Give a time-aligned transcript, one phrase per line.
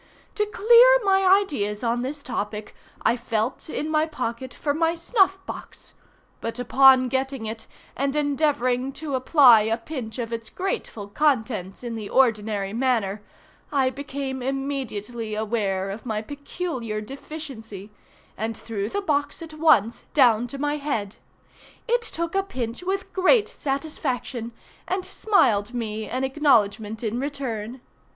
[0.33, 5.37] To clear my ideas on this topic I felt in my pocket for my snuff
[5.45, 5.93] box,
[6.39, 11.93] but, upon getting it, and endeavoring to apply a pinch of its grateful contents in
[11.93, 13.21] the ordinary manner,
[13.71, 17.91] I became immediately aware of my peculiar deficiency,
[18.35, 21.17] and threw the box at once down to my head.
[21.87, 24.51] It took a pinch with great satisfaction,
[24.87, 27.81] and smiled me an acknowledgement in return.